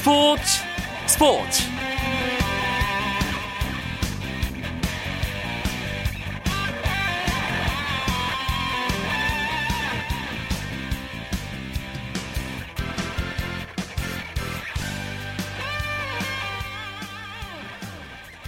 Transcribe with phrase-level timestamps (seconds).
[0.00, 0.42] 스포츠
[1.06, 1.62] 스포츠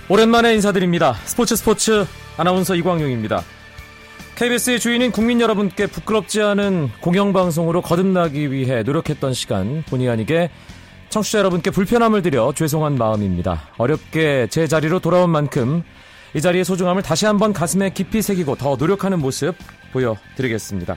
[0.08, 1.12] 오랜만에 인사드립니다.
[1.26, 2.06] 스포츠 스포츠
[2.38, 3.42] 아나운서 이광용입니다.
[4.36, 10.48] KBS의 주인인 국민 여러분께 부끄럽지 않은 공영방송으로 거듭나기 위해 노력했던 시간 본의 아니게
[11.12, 13.68] 청취자 여러분께 불편함을 드려 죄송한 마음입니다.
[13.76, 15.82] 어렵게 제 자리로 돌아온 만큼
[16.34, 19.54] 이 자리의 소중함을 다시 한번 가슴에 깊이 새기고 더 노력하는 모습
[19.92, 20.96] 보여드리겠습니다.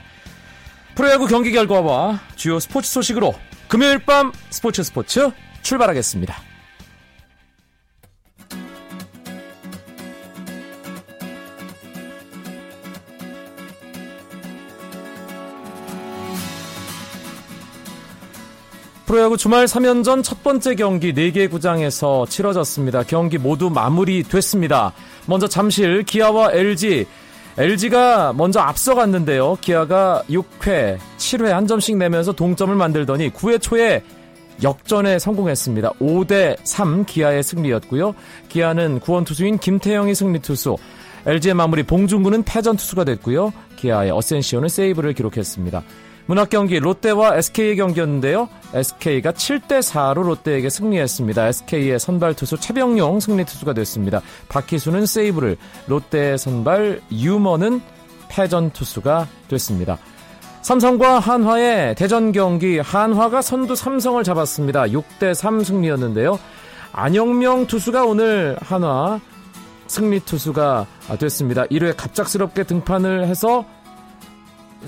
[0.94, 3.34] 프로야구 경기 결과와 주요 스포츠 소식으로
[3.68, 5.30] 금요일 밤 스포츠 스포츠
[5.60, 6.55] 출발하겠습니다.
[19.06, 23.04] 프로야구 주말 3연전 첫 번째 경기 4개 구장에서 치러졌습니다.
[23.04, 24.92] 경기 모두 마무리됐습니다.
[25.26, 27.06] 먼저 잠실 기아와 LG
[27.56, 29.58] LG가 먼저 앞서갔는데요.
[29.60, 34.02] 기아가 6회, 7회 한 점씩 내면서 동점을 만들더니 9회 초에
[34.64, 35.92] 역전에 성공했습니다.
[36.00, 38.12] 5대 3 기아의 승리였고요.
[38.48, 40.76] 기아는 구원 투수인 김태형이 승리 투수,
[41.26, 43.52] LG의 마무리 봉중구는 패전 투수가 됐고요.
[43.76, 45.82] 기아의 어센시오는 세이브를 기록했습니다.
[46.26, 48.48] 문학 경기 롯데와 SK의 경기였는데요.
[48.74, 51.46] SK가 7대 4로 롯데에게 승리했습니다.
[51.46, 54.20] SK의 선발 투수 최병용 승리 투수가 됐습니다.
[54.48, 57.80] 박희수는 세이브를 롯데의 선발 유머는
[58.28, 59.98] 패전 투수가 됐습니다.
[60.62, 64.86] 삼성과 한화의 대전 경기 한화가 선두 삼성을 잡았습니다.
[64.86, 66.40] 6대 3 승리였는데요.
[66.90, 69.20] 안영명 투수가 오늘 한화
[69.86, 70.86] 승리 투수가
[71.20, 71.66] 됐습니다.
[71.66, 73.64] 1회 갑작스럽게 등판을 해서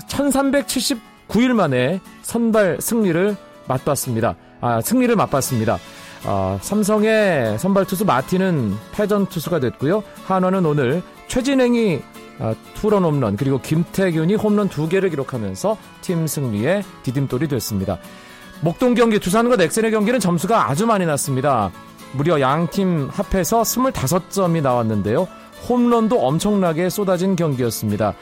[0.07, 3.35] 1370 9일 만에 선발 승리를
[3.67, 4.35] 맛봤습니다.
[4.61, 5.77] 아, 승리를 맛봤습니다.
[6.25, 10.03] 아, 삼성의 선발 투수 마틴은 패전 투수가 됐고요.
[10.25, 12.01] 한화는 오늘 최진행이
[12.39, 17.99] 아, 투런 홈런 그리고 김태균이 홈런 두 개를 기록하면서 팀 승리에 디딤돌이 됐습니다.
[18.61, 21.71] 목동 경기 두산과 넥센의 경기는 점수가 아주 많이 났습니다.
[22.13, 25.27] 무려 양팀 합해서 25점이 나왔는데요.
[25.69, 28.15] 홈런도 엄청나게 쏟아진 경기였습니다.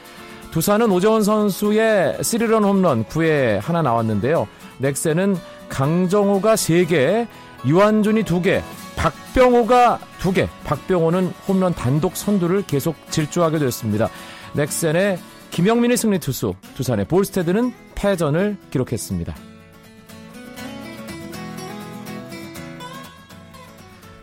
[0.50, 4.48] 두산은 오재원 선수의 3런 홈런 9회 하나 나왔는데요.
[4.78, 5.36] 넥센은
[5.68, 7.26] 강정호가 3개,
[7.66, 8.62] 유한준이 2개,
[8.96, 14.08] 박병호가 2개, 박병호는 홈런 단독 선두를 계속 질주하게 됐습니다.
[14.54, 15.18] 넥센의
[15.50, 19.47] 김영민의 승리 투수, 두산의 볼스테드는 패전을 기록했습니다.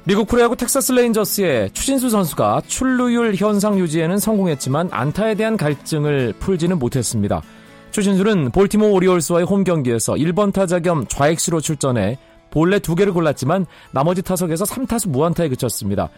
[0.07, 7.41] 미국 프로야구 텍사스 레인저스의 추신수 선수가 출루율 현상 유지에는 성공했지만 안타에 대한 갈증을 풀지는 못했습니다.
[7.89, 12.19] 추신수는 볼티모어 오리올스와의 홈 경기에서 1번 타자 겸 좌익수로 출전해
[12.51, 16.09] 볼넷 두 개를 골랐지만 나머지 타석에서 3타수 무안타에 그쳤습니다.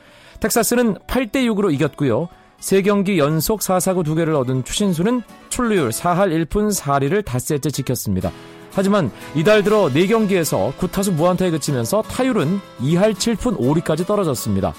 [0.42, 2.28] 텍사스는 8대 6으로 이겼고요.
[2.60, 8.34] 3경기 연속 4사구 2개를 얻은 추신수는 출루율 4할 1푼 4리를 닷새째 지켰습니다.
[8.78, 14.72] 하지만 이달 들어 4경기에서 9타수 무안타에 그치면서 타율은 2할 7푼 5리까지 떨어졌습니다.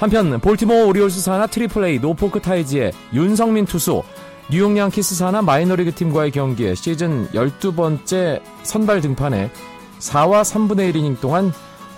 [0.00, 4.02] 한편 볼티모어 오리올스 산하 트리플 A 노포크 타이즈의 윤석민 투수
[4.50, 9.52] 뉴욕 양키스 산하 마이너리그 팀과의 경기에 시즌 12번째 선발 등판에
[10.00, 11.52] 4와 3분의 1이닝 동안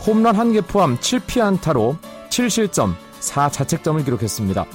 [0.06, 1.96] 홈런 1개 포함 7피안타로
[2.28, 4.66] 7실점 4자책점을 기록했습니다.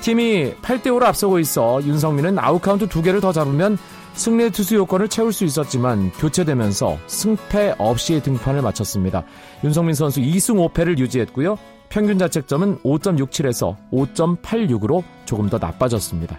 [0.00, 3.78] 팀이 8대5로 앞서고 있어 윤석민은 아웃카운트 2개를 더 잡으면
[4.14, 9.24] 승리 투수 요건을 채울 수 있었지만 교체되면서 승패 없이 등판을 마쳤습니다.
[9.64, 11.58] 윤성민 선수 2승 5패를 유지했고요.
[11.88, 16.38] 평균 자책점은 5.67에서 5.86으로 조금 더 나빠졌습니다.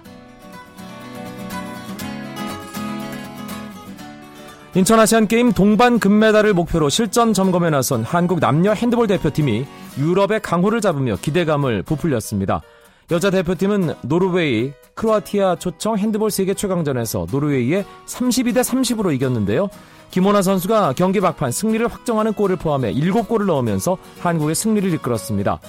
[4.75, 9.66] 인천 아시안게임 동반 금메달을 목표로 실전 점검에 나선 한국 남녀 핸드볼 대표팀이
[9.97, 12.62] 유럽의 강호를 잡으며 기대감을 부풀렸습니다.
[13.11, 19.69] 여자 대표팀은 노르웨이, 크로아티아 초청 핸드볼 세계 최강전에서 노르웨이에 32대 30으로 이겼는데요.
[20.09, 25.59] 김원아 선수가 경기 막판 승리를 확정하는 골을 포함해 7골을 넣으면서 한국의 승리를 이끌었습니다.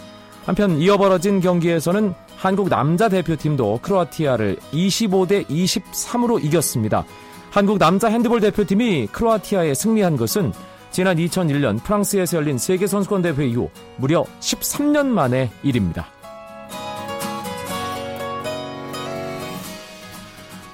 [0.47, 7.05] 한편 이어 벌어진 경기에서는 한국 남자 대표팀도 크로아티아를 25대 23으로 이겼습니다.
[7.51, 10.53] 한국 남자 핸드볼 대표팀이 크로아티아에 승리한 것은
[10.91, 16.16] 지난 2001년 프랑스에서 열린 세계선수권대회 이후 무려 13년 만의 일입니다.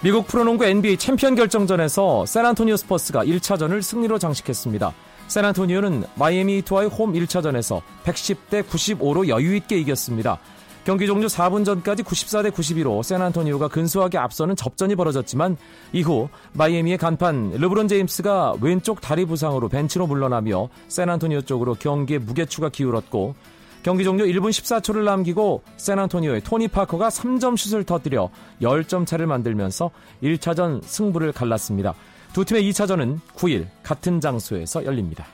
[0.05, 4.93] 미국 프로농구 NBA 챔피언 결정전에서 샌안토니오 스퍼스가 1차전을 승리로 장식했습니다.
[5.29, 10.41] 샌안토니오는 마이애미 히트와의 홈 1차전에서 110대 95로 여유있게 이겼습니다.
[10.83, 15.57] 경기 종료 4분 전까지 94대 92로 샌안토니오가 근소하게 앞서는 접전이 벌어졌지만
[15.93, 23.37] 이후 마이애미의 간판 르브론 제임스가 왼쪽 다리 부상으로 벤치로 물러나며 샌안토니오 쪽으로 경기의 무게추가 기울었고
[23.83, 28.31] 경기 종료 1분 14초를 남기고 샌안토니오의 토니 파커가 3점 슛을 터뜨려
[28.61, 29.91] 10점 차를 만들면서
[30.23, 31.95] 1차전 승부를 갈랐습니다.
[32.33, 35.27] 두 팀의 2차전은 9일 같은 장소에서 열립니다.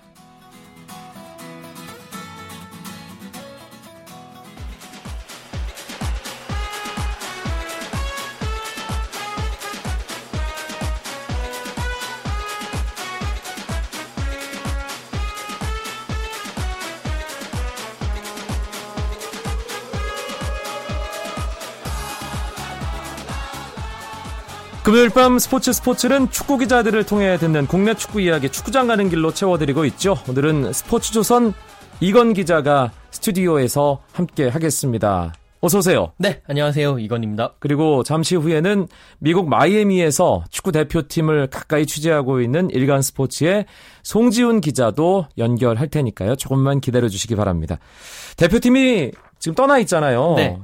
[24.89, 29.85] 금요일 밤 스포츠 스포츠는 축구 기자들을 통해 듣는 국내 축구 이야기 축구장 가는 길로 채워드리고
[29.85, 30.17] 있죠.
[30.27, 31.53] 오늘은 스포츠조선
[32.01, 35.35] 이건 기자가 스튜디오에서 함께 하겠습니다.
[35.61, 36.13] 어서 오세요.
[36.17, 37.01] 네, 안녕하세요.
[37.01, 37.53] 이건입니다.
[37.59, 38.89] 그리고 잠시 후에는
[39.19, 43.67] 미국 마이애미에서 축구 대표팀을 가까이 취재하고 있는 일간 스포츠의
[44.05, 46.37] 송지훈 기자도 연결할 테니까요.
[46.37, 47.79] 조금만 기다려 주시기 바랍니다.
[48.39, 50.33] 대표팀이 지금 떠나 있잖아요.
[50.37, 50.59] 네.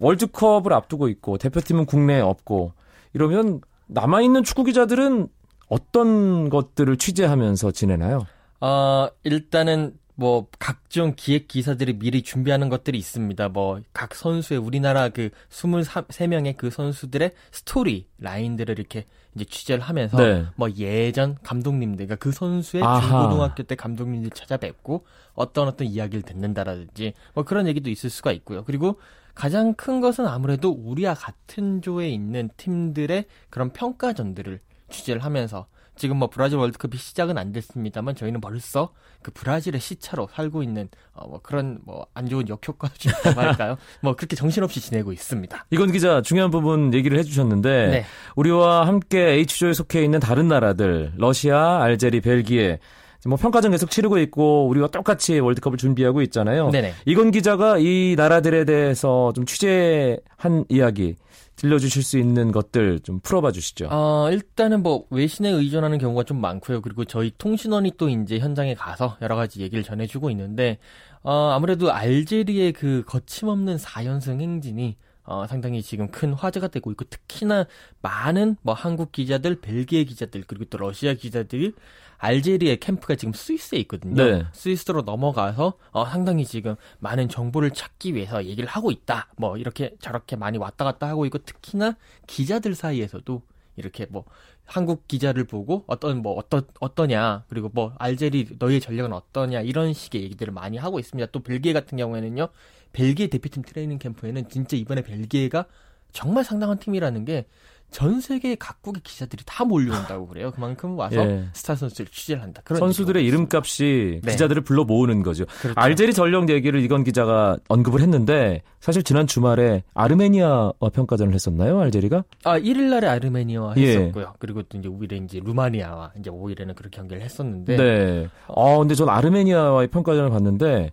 [0.00, 2.72] 월드컵을 앞두고 있고 대표팀은 국내에 없고
[3.14, 5.28] 이러면 남아있는 축구 기자들은
[5.68, 8.26] 어떤 것들을 취재하면서 지내나요?
[8.60, 13.48] 어, 일단은 뭐 각종 기획 기사들이 미리 준비하는 것들이 있습니다.
[13.48, 20.44] 뭐 각 선수의 우리나라 그 23명의 그 선수들의 스토리 라인들을 이렇게 이제 취재를 하면서 네.
[20.56, 23.00] 뭐 예전 감독님들 그러니까 그 선수의 아하.
[23.00, 28.64] 중고등학교 때 감독님들 찾아뵙고 어떤 어떤 이야기를 듣는다라든지 뭐 그런 얘기도 있을 수가 있고요.
[28.64, 28.98] 그리고
[29.34, 36.28] 가장 큰 것은 아무래도 우리와 같은 조에 있는 팀들의 그런 평가전들을 취재를 하면서 지금 뭐
[36.30, 38.92] 브라질 월드컵이 시작은 안 됐습니다만 저희는 벌써
[39.22, 43.76] 그 브라질의 시차로 살고 있는 어 뭐 그런 뭐 안 좋은 역효과라고 할까요?
[44.00, 45.66] 뭐 그렇게 정신없이 지내고 있습니다.
[45.70, 48.04] 이건 기자 중요한 부분 얘기를 해주셨는데 네.
[48.36, 52.78] 우리와 함께 H조에 속해 있는 다른 나라들 러시아, 알제리, 벨기에
[53.26, 56.70] 뭐 평가전 계속 치르고 있고 우리가 똑같이 월드컵을 준비하고 있잖아요.
[56.70, 56.92] 네네.
[57.06, 61.14] 이건 기자가 이 나라들에 대해서 좀 취재한 이야기
[61.56, 63.88] 들려주실 수 있는 것들 좀 풀어봐 주시죠.
[63.90, 66.80] 어, 일단은 뭐 외신에 의존하는 경우가 좀 많고요.
[66.80, 70.78] 그리고 저희 통신원이 또 이제 현장에 가서 여러 가지 얘기를 전해주고 있는데
[71.22, 77.66] 어, 아무래도 알제리의 그 거침없는 4연승 행진이 어, 상당히 지금 큰 화제가 되고 있고 특히나
[78.00, 81.74] 많은 뭐 한국 기자들, 벨기에 기자들 그리고 또 러시아 기자들이
[82.22, 84.14] 알제리의 캠프가 지금 스위스에 있거든요.
[84.14, 84.46] 네.
[84.52, 89.28] 스위스로 넘어가서 어, 상당히 지금 많은 정보를 찾기 위해서 얘기를 하고 있다.
[89.36, 91.96] 뭐 이렇게 저렇게 많이 왔다 갔다 하고 있고 특히나
[92.28, 93.42] 기자들 사이에서도
[93.74, 94.24] 이렇게 뭐
[94.64, 100.22] 한국 기자를 보고 어떤 뭐 어떠 어떠냐 그리고 뭐 알제리 너희의 전력은 어떠냐 이런 식의
[100.22, 101.32] 얘기들을 많이 하고 있습니다.
[101.32, 102.48] 또 벨기에 같은 경우에는요.
[102.92, 105.66] 벨기에 대표팀 트레이닝 캠프에는 진짜 이번에 벨기에가
[106.12, 107.46] 정말 상당한 팀이라는 게
[107.92, 110.50] 전 세계 각국의 기자들이 다 몰려온다고 그래요.
[110.50, 111.44] 그만큼 와서 예.
[111.52, 112.62] 스타 선수를 취재를 한다.
[112.64, 114.32] 그런 선수들의 이름값이 네.
[114.32, 115.44] 기자들을 불러 모으는 거죠.
[115.60, 115.78] 그렇죠.
[115.78, 122.24] 알제리 전력 얘기를 이건 기자가 언급을 했는데 사실 지난 주말에 아르메니아와 평가전을 했었나요, 알제리가?
[122.44, 123.98] 아, 1일 날에 아르메니아와 예.
[123.98, 124.34] 했었고요.
[124.38, 127.76] 그리고 또 이제 5일에 이제 루마니아와 이제 5일에는 그렇게 경기를 했었는데.
[127.76, 128.28] 네.
[128.48, 130.90] 아, 근데 전 아르메니아와의 평가전을 봤는데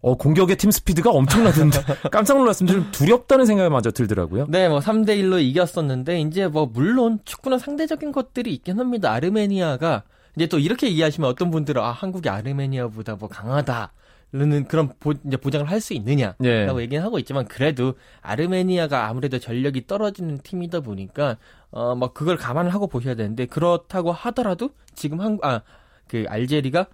[0.00, 1.80] 어, 공격의 팀 스피드가 엄청나던데
[2.12, 2.78] 깜짝 놀랐습니다.
[2.78, 4.46] 좀 두렵다는 생각이 마저 들더라고요.
[4.48, 9.12] 네, 뭐 3대 1로 이겼었는데 이제 뭐 물론 축구는 상대적인 것들이 있긴 합니다.
[9.12, 10.04] 아르메니아가
[10.36, 13.92] 이제 또 이렇게 이해하시면 어떤 분들은 아, 한국이 아르메니아보다 뭐 강하다.
[14.30, 16.82] 는 그런 보, 이제 보장을 할 수 있느냐라고 네.
[16.82, 21.38] 얘기는 하고 있지만 그래도 아르메니아가 아무래도 전력이 떨어지는 팀이다 보니까
[21.70, 26.88] 어뭐 그걸 감안을 하고 보셔야 되는데 그렇다고 하더라도 지금 한아그 알제리가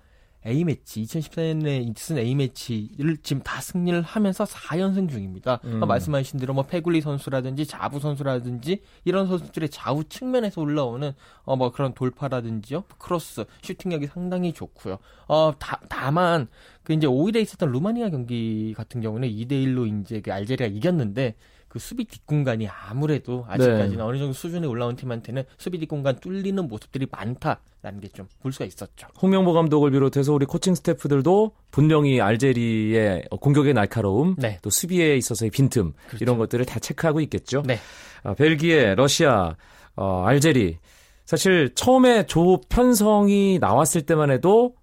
[0.46, 5.60] A매치 2014년에 있은 A매치를 지금 다 승리를 하면서 4연승 중입니다.
[5.64, 5.80] 음.
[5.80, 11.12] 말씀하신 대로 뭐 페굴리 선수라든지 자부 선수라든지 이런 선수들의 좌우 측면에서 올라오는
[11.44, 12.84] 어 뭐 그런 돌파라든지요.
[12.98, 14.98] 크로스, 슈팅력이 상당히 좋고요.
[15.28, 16.48] 어 다, 다만
[16.82, 21.34] 그 이제 5일에 있었던 루마니아 경기 같은 경우는 2대 1로 이제 그 알제리가 이겼는데
[21.74, 24.00] 그 수비 뒷공간이 아무래도 아직까지는 네.
[24.00, 29.08] 어느 정도 수준에 올라온 팀한테는 수비 뒷공간 뚫리는 모습들이 많다라는 게 좀 볼 수가 있었죠.
[29.20, 34.60] 홍명보 감독을 비롯해서 우리 코칭 스태프들도 분명히 알제리의 공격의 날카로움, 네.
[34.62, 36.22] 또 수비에 있어서의 빈틈 그렇죠.
[36.24, 37.64] 이런 것들을 다 체크하고 있겠죠.
[37.66, 37.78] 네.
[38.22, 39.56] 아, 벨기에, 러시아,
[39.96, 40.78] 어, 알제리
[41.24, 44.76] 사실 처음에 조 편성이 나왔을 때만 해도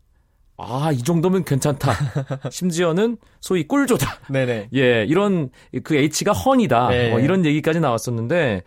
[0.63, 1.91] 아, 이 정도면 괜찮다.
[2.51, 4.19] 심지어는 소위 꿀조다.
[4.29, 4.69] 네네.
[4.75, 5.49] 예, 이런
[5.83, 6.89] 그 H가 헌이다.
[6.89, 7.09] 네.
[7.09, 8.61] 뭐 이런 얘기까지 나왔었는데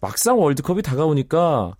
[0.00, 1.74] 막상 월드컵이 다가오니까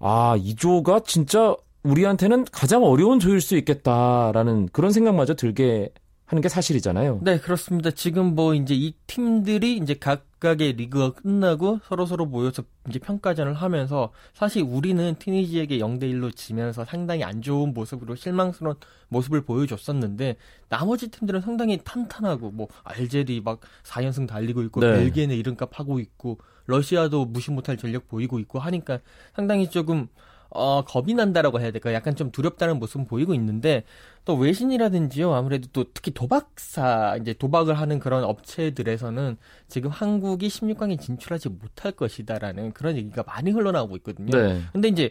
[0.00, 5.90] 아, 이 조가 진짜 우리한테는 가장 어려운 조일 수 있겠다라는 그런 생각마저 들게
[6.30, 7.22] 하는 게 사실이잖아요.
[7.22, 7.90] 네, 그렇습니다.
[7.90, 14.12] 지금 뭐 이제 이 팀들이 이제 각각의 리그가 끝나고 서로 서로 모여서 이제 평가전을 하면서
[14.32, 18.76] 사실 우리는 티니지에게 0대 1로 지면서 상당히 안 좋은 모습으로 실망스러운
[19.08, 20.36] 모습을 보여줬었는데
[20.68, 24.92] 나머지 팀들은 상당히 탄탄하고 뭐 알제리 막 4연승 달리고 있고 네.
[24.92, 29.00] 벨기에는 이름값 하고 있고 러시아도 무시 못할 전력 보이고 있고 하니까
[29.34, 30.06] 상당히 조금
[30.50, 31.92] 어, 겁이 난다라고 해야 될까?
[31.92, 33.84] 약간 좀 두렵다는 모습은 보이고 있는데,
[34.24, 39.36] 또 외신이라든지요, 아무래도 또 특히 도박사, 이제 도박을 하는 그런 업체들에서는
[39.68, 44.36] 지금 한국이 16강에 진출하지 못할 것이다라는 그런 얘기가 많이 흘러나오고 있거든요.
[44.36, 44.60] 네.
[44.72, 45.10] 근데 이제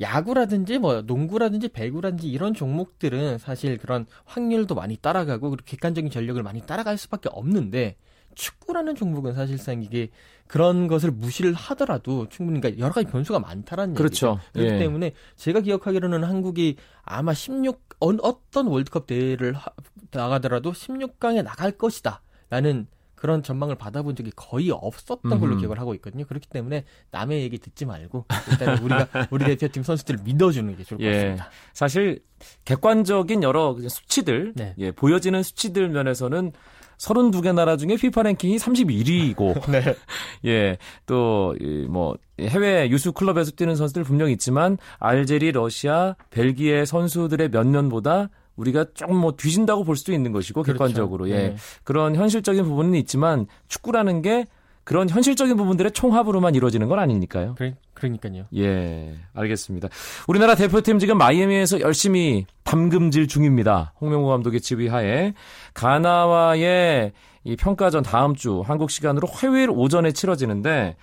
[0.00, 6.60] 야구라든지 뭐 농구라든지 배구라든지 이런 종목들은 사실 그런 확률도 많이 따라가고 그리고 객관적인 전력을 많이
[6.60, 7.96] 따라갈 수밖에 없는데
[8.34, 10.08] 축구라는 종목은 사실상 이게
[10.46, 14.32] 그런 것을 무시를 하더라도 충분히 그러니까 여러 가지 변수가 많다라는 그렇죠.
[14.32, 14.52] 얘기죠.
[14.52, 14.78] 그렇기 예.
[14.78, 19.70] 때문에 제가 기억하기로는 한국이 아마 16 어, 어떤 월드컵 대회를 하-
[20.10, 25.60] 나가더라도 16강에 나갈 것이다라는 그런 전망을 받아본 적이 거의 없었던 걸로 음흠.
[25.60, 26.24] 기억을 하고 있거든요.
[26.26, 31.04] 그렇기 때문에 남의 얘기 듣지 말고 일단 우리가 우리 대표팀 선수들을 믿어주는 게 좋을 것
[31.04, 31.12] 예.
[31.12, 31.50] 같습니다.
[31.72, 32.24] 사실
[32.64, 34.74] 객관적인 여러 수치들, 네.
[34.78, 36.52] 예, 보여지는 수치들 면에서는
[36.98, 39.94] 32개 나라 중에 피파 랭킹이 31위이고, 네.
[40.46, 47.50] 예, 또, 이 뭐, 해외 유수 클럽에서 뛰는 선수들 분명히 있지만, 알제리, 러시아, 벨기에 선수들의
[47.50, 50.78] 면면보다 우리가 조금 뭐 뒤진다고 볼 수도 있는 것이고, 그렇죠.
[50.78, 51.28] 객관적으로.
[51.30, 51.34] 예.
[51.34, 51.56] 네.
[51.84, 54.44] 그런 현실적인 부분은 있지만, 축구라는 게
[54.84, 57.54] 그런 현실적인 부분들의 총합으로만 이루어지는 건 아니니까요.
[57.56, 58.46] 그러, 그러니까요.
[58.56, 59.88] 예, 알겠습니다.
[60.26, 63.92] 우리나라 대표팀 지금 마이애미에서 열심히 담금질 중입니다.
[64.00, 65.34] 홍명보 감독의 지휘하에
[65.74, 67.12] 가나와의
[67.44, 70.96] 이 평가전 다음 주 한국 시간으로 화요일 오전에 치러지는데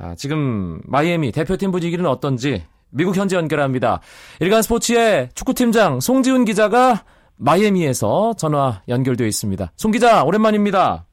[0.00, 4.00] 아, 지금 마이애미 대표팀 분위기는 어떤지 미국 현지 연결합니다.
[4.40, 7.04] 일간 스포츠의 축구팀장 송지훈 기자가
[7.36, 9.72] 마이애미에서 전화 연결되어 있습니다.
[9.76, 11.04] 송 기자 오랜만입니다.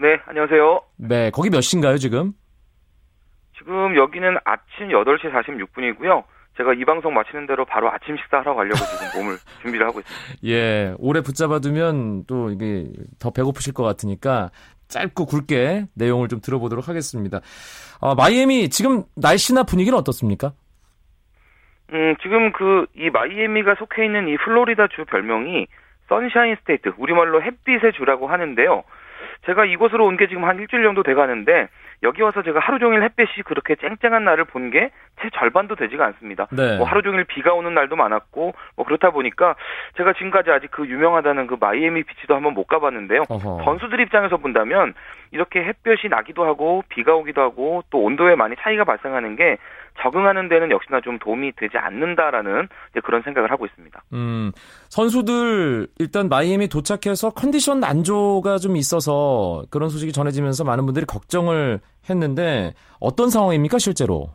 [0.00, 0.82] 네, 안녕하세요.
[0.98, 2.34] 네, 거기 몇 시인가요 지금?
[3.56, 6.24] 지금 여기는 아침 8시 46분이고요.
[6.58, 10.38] 제가 이 방송 마치는 대로 바로 아침 식사하러 가려고 지금 몸을 준비를 하고 있습니다.
[10.44, 12.86] 예, 오래 붙잡아두면 또 이게
[13.18, 14.50] 더 배고프실 것 같으니까
[14.88, 17.40] 짧고 굵게 내용을 좀 들어보도록 하겠습니다.
[18.00, 20.52] 어, 마이애미 지금 날씨나 분위기는 어떻습니까?
[21.92, 25.66] 음, 지금 그 이 마이애미가 속해 있는 이 플로리다 주 별명이
[26.08, 28.82] Sunshine State, 우리말로 햇빛의 주라고 하는데요.
[29.46, 31.68] 제가 이곳으로 온 게 지금 한 일주일 정도 돼 가는데
[32.02, 34.90] 여기 와서 제가 하루 종일 햇빛이 그렇게 쨍쨍한 날을 본 게
[35.20, 36.46] 제 절반도 되지가 않습니다.
[36.52, 36.76] 네.
[36.76, 39.56] 뭐 하루 종일 비가 오는 날도 많았고 뭐 그렇다 보니까
[39.96, 43.24] 제가 지금까지 아직 그 유명하다는 그 마이애미 비치도 한번 못 가봤는데요.
[43.28, 43.64] 어허.
[43.64, 44.94] 선수들 입장에서 본다면
[45.32, 49.56] 이렇게 햇볕이 나기도 하고 비가 오기도 하고 또 온도에 많이 차이가 발생하는 게
[50.02, 54.02] 적응하는 데는 역시나 좀 도움이 되지 않는다라는 이제 그런 생각을 하고 있습니다.
[54.12, 54.52] 음,
[54.88, 62.74] 선수들 일단 마이애미 도착해서 컨디션 난조가 좀 있어서 그런 소식이 전해지면서 많은 분들이 걱정을 했는데
[63.00, 64.30] 어떤 상황입니까 실제로?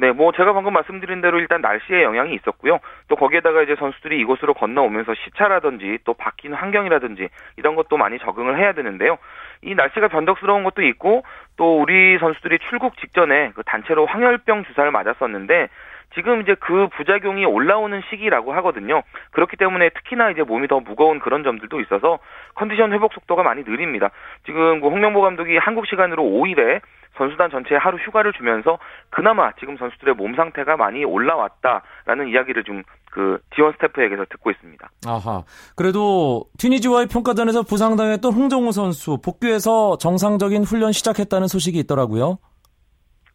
[0.00, 2.78] 네, 뭐 제가 방금 말씀드린 대로 일단 날씨의 영향이 있었고요.
[3.08, 8.72] 또 거기에다가 이제 선수들이 이곳으로 건너오면서 시차라든지 또 바뀐 환경이라든지 이런 것도 많이 적응을 해야
[8.74, 9.18] 되는데요.
[9.62, 11.24] 이 날씨가 변덕스러운 것도 있고
[11.56, 15.68] 또 우리 선수들이 출국 직전에 그 단체로 황열병 주사를 맞았었는데
[16.14, 19.02] 지금 이제 그 부작용이 올라오는 시기라고 하거든요.
[19.32, 22.18] 그렇기 때문에 특히나 이제 몸이 더 무거운 그런 점들도 있어서
[22.54, 24.10] 컨디션 회복 속도가 많이 느립니다.
[24.46, 26.80] 지금 그 홍명보 감독이 한국 시간으로 5일에
[27.16, 28.78] 선수단 전체에 하루 휴가를 주면서
[29.10, 34.90] 그나마 지금 선수들의 몸 상태가 많이 올라왔다라는 이야기를 좀 그 지원 스태프에게서 듣고 있습니다.
[35.06, 35.42] 아하.
[35.76, 42.38] 그래도 튀니지와의 평가전에서 부상당했던 홍정우 선수 복귀해서 정상적인 훈련 시작했다는 소식이 있더라고요.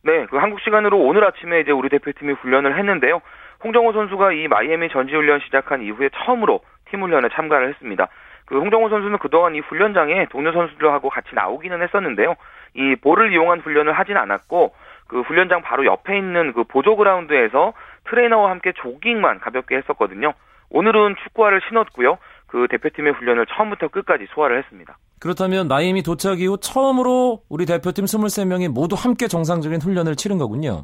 [0.05, 3.21] 네, 그 한국 시간으로 오늘 아침에 이제 우리 대표팀이 훈련을 했는데요.
[3.63, 8.09] 홍정호 선수가 이 마이애미 전지훈련 시작한 이후에 처음으로 팀 훈련에 참가를 했습니다.
[8.45, 12.35] 그 홍정호 선수는 그동안 이 훈련장에 동료 선수들하고 같이 나오기는 했었는데요.
[12.73, 14.73] 이 볼을 이용한 훈련을 하진 않았고
[15.07, 17.71] 그 훈련장 바로 옆에 있는 그 보조 그라운드에서
[18.09, 20.33] 트레이너와 함께 조깅만 가볍게 했었거든요.
[20.69, 22.17] 오늘은 축구화를 신었고요.
[22.53, 24.95] 그 대표팀의 훈련을 처음부터 끝까지 소화를 했습니다.
[25.19, 30.83] 그렇다면 마이애미 도착 이후 처음으로 우리 대표팀 23명이 모두 함께 정상적인 훈련을 치른 거군요.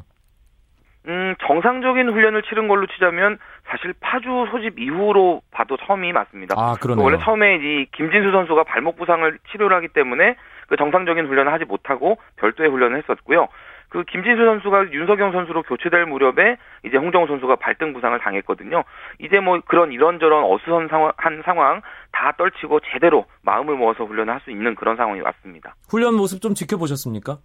[1.06, 6.56] 음, 정상적인 훈련을 치른 걸로 치자면 사실 파주 소집 이후로 봐도 처음이 맞습니다.
[6.58, 7.04] 아, 그 그러네요.
[7.04, 10.34] 원래 처음에 이 김진수 선수가 발목 부상을 치료를 하기 때문에
[10.66, 13.46] 그 정상적인 훈련을 하지 못하고 별도의 훈련을 했었고요.
[13.90, 18.84] 그 김진수 선수가 윤석영 선수로 교체될 무렵에 이제 홍정호 선수가 발등 부상을 당했거든요.
[19.18, 21.82] 이제 뭐 그런 이런저런 어수선 상황, 한 상황
[22.12, 25.74] 다 떨치고 제대로 마음을 모아서 훈련을 할 수 있는 그런 상황이 왔습니다.
[25.90, 27.36] 훈련 모습 좀 지켜보셨습니까?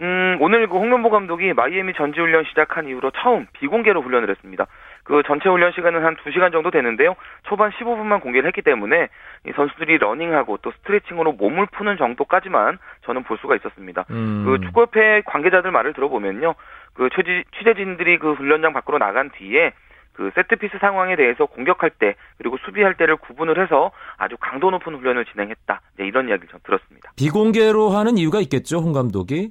[0.00, 4.66] 음, 오늘 그 홍명보 감독이 마이애미 전지훈련 시작한 이후로 처음 비공개로 훈련을 했습니다.
[5.08, 7.16] 그 전체 훈련 시간은 한 2시간 정도 되는데요.
[7.44, 9.08] 초반 15분만 공개를 했기 때문에
[9.46, 14.04] 이 선수들이 러닝하고 또 스트레칭으로 몸을 푸는 정도까지만 저는 볼 수가 있었습니다.
[14.10, 14.44] 음.
[14.44, 16.54] 그 축구협회 관계자들 말을 들어보면요.
[16.92, 19.72] 그 취재, 취재진들이 그 훈련장 밖으로 나간 뒤에
[20.12, 25.24] 그 세트피스 상황에 대해서 공격할 때 그리고 수비할 때를 구분을 해서 아주 강도 높은 훈련을
[25.24, 25.80] 진행했다.
[25.96, 27.12] 네, 이런 이야기를 전 들었습니다.
[27.16, 29.48] 비공개로 하는 이유가 있겠죠, 홍 감독이?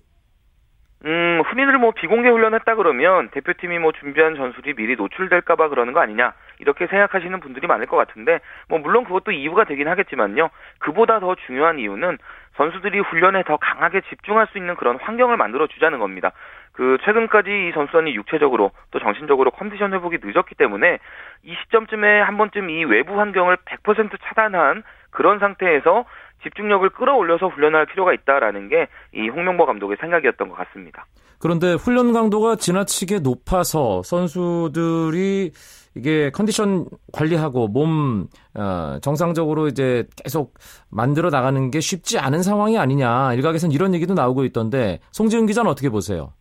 [1.05, 6.33] 음, 흔히들 뭐 비공개 훈련했다 그러면 대표팀이 뭐 준비한 전술이 미리 노출될까봐 그러는 거 아니냐
[6.59, 10.49] 이렇게 생각하시는 분들이 많을 것 같은데 뭐 물론 그것도 이유가 되긴 하겠지만요.
[10.79, 12.17] 그보다 더 중요한 이유는
[12.55, 16.31] 선수들이 훈련에 더 강하게 집중할 수 있는 그런 환경을 만들어 주자는 겁니다.
[16.73, 20.97] 그 최근까지 이 선수단이 육체적으로 또 정신적으로 컨디션 회복이 늦었기 때문에
[21.43, 26.05] 이 시점쯤에 한 번쯤 이 외부 환경을 100% 차단한 그런 상태에서
[26.44, 31.06] 집중력을 끌어올려서 훈련할 필요가 있다라는 게 이 홍명보 감독의 생각이었던 것 같습니다.
[31.39, 35.51] 그런데 훈련 강도가 지나치게 높아서 선수들이
[35.96, 40.53] 이게 컨디션 관리하고 몸 어, 정상적으로 이제 계속
[40.91, 45.89] 만들어 나가는 게 쉽지 않은 상황이 아니냐 일각에서는 이런 얘기도 나오고 있던데 송지은 기자는 어떻게
[45.89, 46.34] 보세요?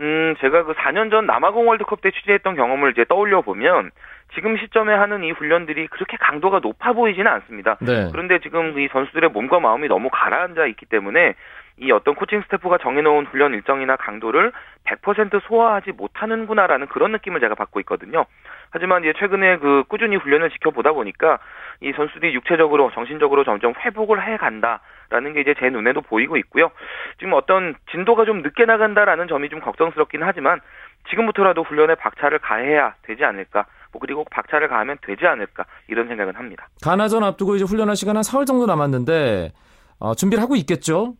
[0.00, 3.90] 음, 제가 그 4년 전 남아공 월드컵 때 취재했던 경험을 이제 떠올려 보면
[4.34, 7.76] 지금 시점에 하는 이 훈련들이 그렇게 강도가 높아 보이지는 않습니다.
[7.80, 8.08] 네.
[8.12, 11.34] 그런데 지금 이 선수들의 몸과 마음이 너무 가라앉아 있기 때문에
[11.78, 14.52] 이 어떤 코칭 스태프가 정해놓은 훈련 일정이나 강도를
[14.84, 18.26] 100% 소화하지 못하는구나라는 그런 느낌을 제가 받고 있거든요.
[18.70, 21.38] 하지만 이제 최근에 그 꾸준히 훈련을 지켜보다 보니까
[21.80, 26.70] 이 선수들이 육체적으로 정신적으로 점점 회복을 해 간다라는 게 이제 제 눈에도 보이고 있고요.
[27.18, 30.60] 지금 어떤 진도가 좀 늦게 나간다라는 점이 좀 걱정스럽긴 하지만
[31.08, 33.64] 지금부터라도 훈련에 박차를 가해야 되지 않을까.
[33.92, 36.68] 뭐 그리고 박차를 가하면 되지 않을까 이런 생각은 합니다.
[36.82, 39.52] 가나전 앞두고 이제 훈련할 시간 한 사흘 정도 남았는데
[39.98, 41.14] 어, 준비를 하고 있겠죠?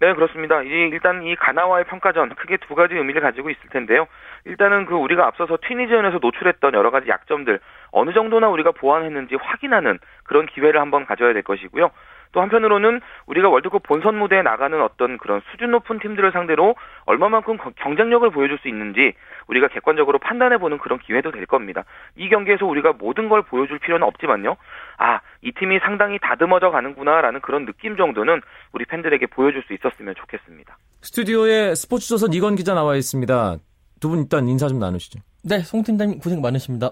[0.00, 0.62] 네, 그렇습니다.
[0.62, 4.06] 이 일단 이 가나와의 평가전 크게 두 가지 의미를 가지고 있을 텐데요.
[4.44, 7.58] 일단은 그 우리가 앞서서 튀니지전에서 노출했던 여러 가지 약점들
[7.90, 11.90] 어느 정도나 우리가 보완했는지 확인하는 그런 기회를 한번 가져야 될 것이고요.
[12.32, 16.74] 또 한편으로는 우리가 월드컵 본선 무대에 나가는 어떤 그런 수준 높은 팀들을 상대로
[17.06, 19.12] 얼마만큼 경쟁력을 보여줄 수 있는지
[19.46, 21.84] 우리가 객관적으로 판단해 보는 그런 기회도 될 겁니다.
[22.16, 24.56] 이 경기에서 우리가 모든 걸 보여줄 필요는 없지만요.
[24.98, 28.40] 아, 이 팀이 상당히 다듬어져 가는구나라는 그런 느낌 정도는
[28.72, 30.76] 우리 팬들에게 보여줄 수 있었으면 좋겠습니다.
[31.02, 33.56] 스튜디오에 스포츠조선 이건 기자 나와 있습니다.
[34.00, 35.18] 두 분 일단 인사 좀 나누시죠.
[35.44, 36.90] 네, 송 팀장님 고생 많으십니다.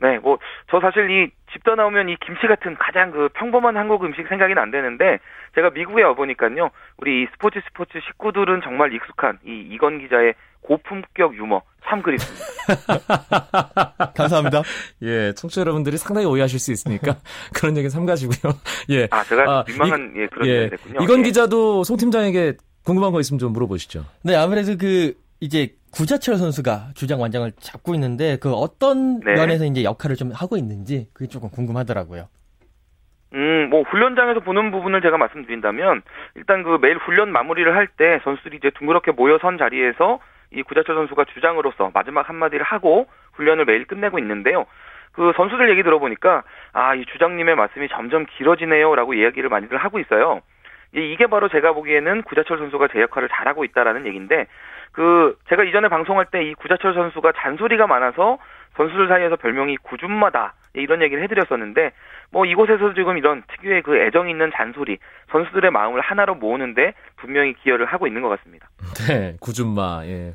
[0.00, 0.36] 네, 뭐,
[0.74, 4.72] 저 사실 이 집도 나오면 이 김치 같은 가장 그 평범한 한국 음식 생각이 안
[4.72, 5.20] 되는데,
[5.54, 11.62] 제가 미국에 와보니까요, 우리 이 스포츠 스포츠 식구들은 정말 익숙한 이 이건 기자의 고품격 유머
[11.86, 12.44] 참 그립습니다.
[14.16, 14.62] 감사합니다.
[15.02, 17.18] 예, 청취자 여러분들이 상당히 오해하실 수 있으니까
[17.54, 18.52] 그런 얘기 삼가시고요.
[18.90, 19.06] 예.
[19.12, 21.04] 아, 제가 아, 민망한 이, 예, 그런 예, 됐군요.
[21.04, 21.22] 이건 예.
[21.22, 24.04] 기자도 송 팀장에게 궁금한 거 있으면 좀 물어보시죠.
[24.24, 29.34] 네, 아무래도 그 이제 구자철 선수가 주장 완장을 잡고 있는데 그 어떤 네.
[29.34, 32.28] 면에서 이제 역할을 좀 하고 있는지 그게 조금 궁금하더라고요.
[33.34, 36.02] 음, 뭐 훈련장에서 보는 부분을 제가 말씀드린다면
[36.36, 40.18] 일단 그 매일 훈련 마무리를 할 때 선수들이 이제 둥그렇게 모여 선 자리에서
[40.52, 44.66] 이 구자철 선수가 주장으로서 마지막 한마디를 하고 훈련을 매일 끝내고 있는데요.
[45.12, 50.40] 그 선수들 얘기 들어보니까 아, 이 주장님의 말씀이 점점 길어지네요라고 이야기를 많이들 하고 있어요.
[50.94, 54.46] 이게 바로 제가 보기에는 구자철 선수가 제 역할을 잘하고 있다라는 얘기인데
[54.92, 58.38] 그 제가 이전에 방송할 때 이 구자철 선수가 잔소리가 많아서
[58.76, 61.92] 선수들 사이에서 별명이 구준마다 이런 얘기를 해드렸었는데
[62.30, 64.98] 뭐 이곳에서 지금 이런 특유의 그 애정 있는 잔소리
[65.30, 68.68] 선수들의 마음을 하나로 모으는데 분명히 기여를 하고 있는 것 같습니다.
[69.08, 70.34] 네, 구준마 예.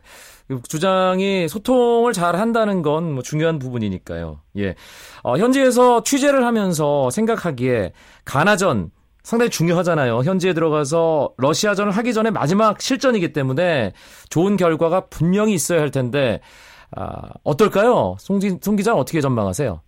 [0.68, 4.40] 주장이 소통을 잘 한다는 건 뭐 중요한 부분이니까요.
[4.58, 4.76] 예.
[5.24, 7.92] 어, 현지에서 취재를 하면서 생각하기에
[8.26, 8.90] 가나전
[9.24, 10.20] 상당히 중요하잖아요.
[10.20, 13.92] 현지에 들어가서 러시아전을 하기 전에 마지막 실전이기 때문에
[14.30, 16.40] 좋은 결과가 분명히 있어야 할 텐데
[16.96, 18.16] 아, 어떨까요?
[18.20, 19.82] 송진, 송 기자는 어떻게 전망하세요?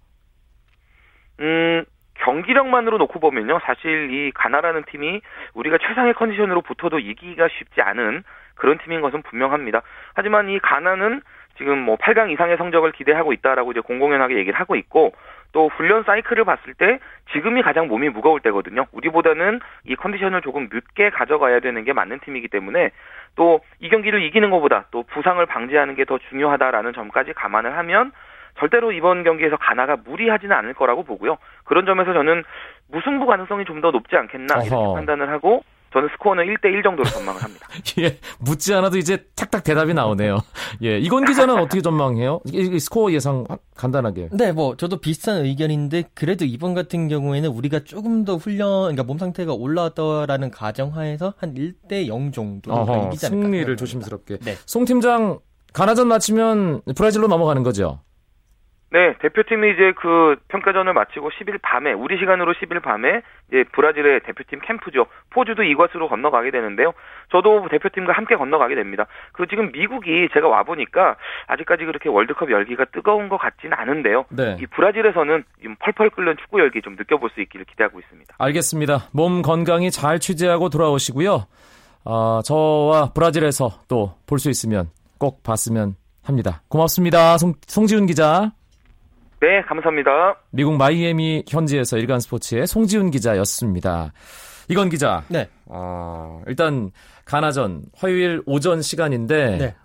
[1.39, 1.85] 음,
[2.19, 3.59] 경기력만으로 놓고 보면요.
[3.65, 5.21] 사실 이 가나라는 팀이
[5.53, 8.23] 우리가 최상의 컨디션으로 붙어도 이기기가 쉽지 않은
[8.55, 9.81] 그런 팀인 것은 분명합니다.
[10.13, 11.21] 하지만 이 가나는
[11.57, 15.13] 지금 뭐 8강 이상의 성적을 기대하고 있다라고 이제 공공연하게 얘기를 하고 있고
[15.53, 16.99] 또 훈련 사이클을 봤을 때
[17.33, 18.85] 지금이 가장 몸이 무거울 때거든요.
[18.91, 22.91] 우리보다는 이 컨디션을 조금 늦게 가져가야 되는 게 맞는 팀이기 때문에
[23.35, 28.11] 또 이 경기를 이기는 것보다 또 부상을 방지하는 게 더 중요하다라는 점까지 감안을 하면
[28.59, 31.37] 절대로 이번 경기에서 가나가 무리하지는 않을 거라고 보고요.
[31.63, 32.43] 그런 점에서 저는
[32.91, 34.95] 무승부 가능성이 좀 더 높지 않겠나 이렇게 어허.
[34.95, 37.67] 판단을 하고 저는 스코어는 1대1 정도로 전망을 합니다.
[37.99, 40.39] 예, 묻지 않아도 이제 탁탁 대답이 나오네요.
[40.83, 42.39] 예, 이건 기자는 어떻게 전망해요?
[42.79, 44.29] 스코어 예상 간단하게.
[44.31, 49.17] 네, 뭐 저도 비슷한 의견인데 그래도 이번 같은 경우에는 우리가 조금 더 훈련, 그러니까 몸
[49.17, 52.71] 상태가 올라왔다라는 가정하에서 한 1대0 정도
[53.07, 53.41] 이기지 않을까.
[53.43, 54.37] 승리를 조심스럽게.
[54.37, 54.55] 네.
[54.65, 55.39] 송 팀장
[55.73, 57.99] 가나전 마치면 브라질로 넘어가는 거죠.
[58.91, 64.59] 네, 대표팀이 이제 그 평가전을 마치고 10일 밤에 우리 시간으로 10일 밤에 이제 브라질의 대표팀
[64.59, 65.07] 캠프죠.
[65.29, 66.93] 포주도 이것으로 건너가게 되는데요.
[67.31, 69.05] 저도 대표팀과 함께 건너가게 됩니다.
[69.31, 71.15] 그 지금 미국이 제가 와 보니까
[71.47, 74.25] 아직까지 그렇게 월드컵 열기가 뜨거운 것 같지는 않은데요.
[74.29, 74.57] 네.
[74.59, 78.35] 이 브라질에서는 좀 펄펄 끓는 축구 열기 좀 느껴볼 수 있기를 기대하고 있습니다.
[78.37, 79.07] 알겠습니다.
[79.13, 81.45] 몸 건강히 잘 취재하고 돌아오시고요.
[82.03, 86.61] 어, 저와 브라질에서 또 볼 수 있으면 꼭 봤으면 합니다.
[86.67, 87.37] 고맙습니다.
[87.37, 88.51] 송, 송지훈 기자.
[89.41, 90.35] 네, 감사합니다.
[90.51, 94.13] 미국 마이애미 현지에서 일간 스포츠의 송지훈 기자였습니다.
[94.69, 95.23] 이건 기자.
[95.29, 95.49] 네.
[95.67, 96.91] 아, 일단
[97.25, 99.75] 가나전 화요일 오전 시간인데 네.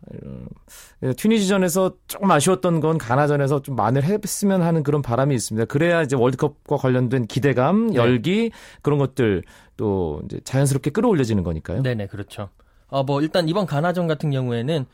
[1.03, 5.65] 어, 튀니지전에서 조금 아쉬웠던 건 가나전에서 좀 만을 했으면 하는 그런 바람이 있습니다.
[5.65, 7.97] 그래야 이제 월드컵과 관련된 기대감, 네.
[7.97, 8.51] 열기
[8.83, 9.43] 그런 것들
[9.79, 11.83] 또 이제 자연스럽게 끌어올려지는 거니까요.
[11.83, 12.51] 네네, 그렇죠.
[12.89, 14.87] 어, 뭐, 일단 이번 가나전 같은 경우에는,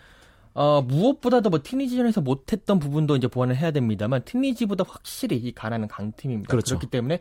[0.54, 6.50] 어, 무엇보다도 뭐, 티니지전에서 못했던 부분도 이제 보완을 해야 됩니다만, 티니지보다 확실히 이 가나는 강팀입니다.
[6.50, 6.76] 그렇죠.
[6.76, 7.20] 그렇기 때문에,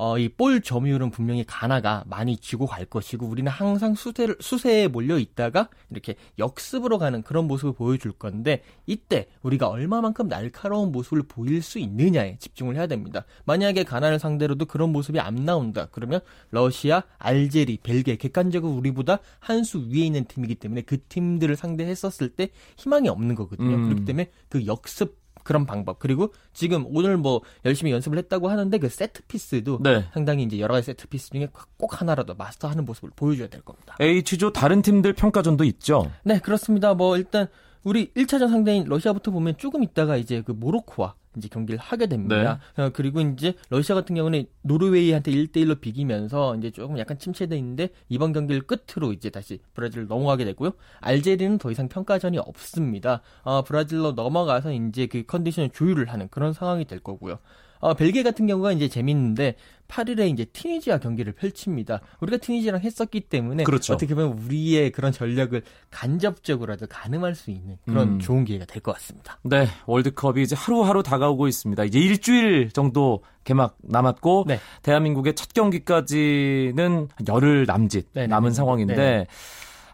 [0.00, 5.18] 어, 이 볼 점유율은 분명히 가나가 많이 쥐고 갈 것이고, 우리는 항상 수세를, 수세에 몰려
[5.18, 11.80] 있다가, 이렇게 역습으로 가는 그런 모습을 보여줄 건데, 이때 우리가 얼마만큼 날카로운 모습을 보일 수
[11.80, 13.24] 있느냐에 집중을 해야 됩니다.
[13.44, 15.88] 만약에 가나를 상대로도 그런 모습이 안 나온다.
[15.90, 16.20] 그러면
[16.52, 22.50] 러시아, 알제리, 벨기에 객관적으로 우리보다 한 수 위에 있는 팀이기 때문에 그 팀들을 상대했었을 때
[22.76, 23.74] 희망이 없는 거거든요.
[23.74, 23.84] 음.
[23.86, 28.90] 그렇기 때문에 그 역습 그런 방법 그리고 지금 오늘 뭐 열심히 연습을 했다고 하는데 그
[28.90, 30.04] 세트 피스도 네.
[30.12, 33.96] 상당히 이제 여러 가지 세트 피스 중에 꼭 하나라도 마스터하는 모습을 보여줘야 될 겁니다.
[33.98, 36.12] H조 다른 팀들 평가전도 있죠.
[36.22, 36.92] 네, 그렇습니다.
[36.92, 37.48] 뭐 일단
[37.88, 42.60] 우리 1차전 상대인 러시아부터 보면 조금 있다가 이제 그 모로코와 이제 경기를 하게 됩니다.
[42.76, 48.34] 어, 그리고 이제 러시아 같은 경우는 노르웨이한테 1대1로 비기면서 이제 조금 약간 침체돼 있는데 이번
[48.34, 50.72] 경기를 끝으로 이제 다시 브라질을 넘어가게 되고요.
[51.00, 53.22] 알제리는 더 이상 평가전이 없습니다.
[53.42, 57.38] 어, 브라질로 넘어가서 이제 그 컨디션을 조율을 하는 그런 상황이 될 거고요.
[57.80, 59.56] 어, 벨기에 같은 경우가 이제 재밌는데
[59.88, 62.00] 8일에 이제 티니지와 경기를 펼칩니다.
[62.20, 63.94] 우리가 티니지랑 했었기 때문에 그렇죠.
[63.94, 68.18] 어떻게 보면 우리의 그런 전력을 간접적으로라도 가늠할 수 있는 그런 음.
[68.18, 69.38] 좋은 기회가 될 것 같습니다.
[69.42, 71.84] 네, 월드컵이 이제 하루하루 다가오고 있습니다.
[71.84, 74.60] 이제 일주일 정도 개막 남았고 네.
[74.82, 78.26] 대한민국의 첫 경기까지는 한 열흘 남짓 네네.
[78.28, 79.26] 남은 상황인데 네네.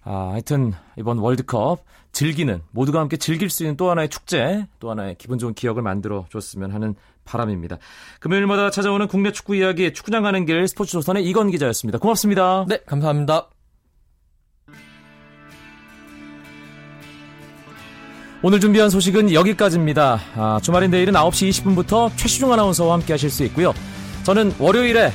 [0.02, 5.16] 아, 하여튼 이번 월드컵 즐기는 모두가 함께 즐길 수 있는 또 하나의 축제, 또 하나의
[5.18, 7.78] 기분 좋은 기억을 만들어 줬으면 하는 바람입니다.
[8.20, 11.98] 금요일마다 찾아오는 국내 축구 이야기 축구장 가는 길 스포츠 조선의 이건 기자였습니다.
[11.98, 12.64] 고맙습니다.
[12.68, 13.48] 네, 감사합니다.
[18.42, 20.20] 오늘 준비한 소식은 여기까지입니다.
[20.36, 23.72] 아, 주말인 내일은 9시 20분부터 최시중 아나운서와 함께 하실 수 있고요.
[24.22, 25.10] 저는 월요일에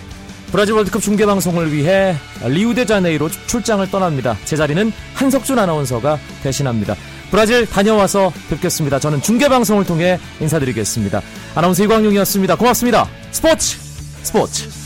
[0.52, 4.38] 브라질 월드컵 중계 방송을 위해 리우데자네이로 출장을 떠납니다.
[4.46, 6.96] 제 자리는 한석준 아나운서가 대신합니다.
[7.30, 9.00] 브라질 다녀와서 뵙겠습니다.
[9.00, 11.22] 저는 중계 방송을 통해 인사드리겠습니다.
[11.56, 12.56] 아나운서 이광용이었습니다.
[12.56, 13.08] 고맙습니다.
[13.32, 13.78] 스포츠
[14.24, 14.79] 스포츠